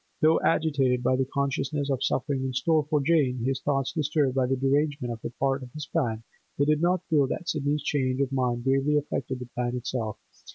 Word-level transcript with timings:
Though 0.21 0.41
agitated 0.41 1.03
by 1.03 1.15
the 1.15 1.27
consciousness 1.31 1.91
of 1.91 2.03
suffering 2.03 2.43
in 2.43 2.53
store 2.53 2.85
for 2.89 3.01
Jane, 3.01 3.43
his 3.45 3.61
thoughts 3.61 3.93
disturbed 3.93 4.33
by 4.33 4.47
the 4.47 4.55
derangement 4.57 5.13
of 5.13 5.23
a 5.23 5.29
part 5.29 5.61
of 5.61 5.71
his 5.73 5.85
plan, 5.85 6.23
he 6.57 6.65
did 6.65 6.81
not 6.81 7.05
feel 7.07 7.27
that 7.27 7.47
Sidney's 7.47 7.83
change 7.83 8.19
of 8.19 8.31
mind 8.31 8.63
gravely 8.63 8.97
affected 8.97 9.37
the 9.37 9.45
plan 9.53 9.75
itself. 9.75 10.17